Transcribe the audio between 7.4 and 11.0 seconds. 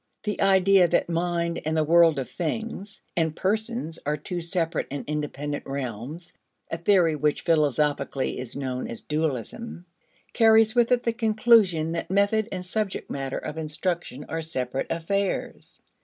philosophically is known as dualism carries with